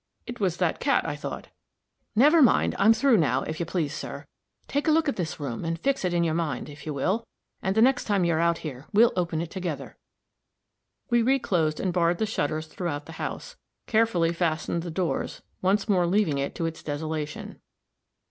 [0.25, 1.49] "It was that cat, I thought."
[2.15, 2.73] "Never mind.
[2.79, 4.25] I'm through now, if you please, sir.
[4.67, 7.27] Take a look at this room, and fix it on your mind, if you will;
[7.61, 9.97] and the next time you're out here, we'll open it together."
[11.11, 16.07] We reclosed and barred the shutters throughout the house, carefully fastened the doors, once more
[16.07, 17.59] leaving it to its desolation.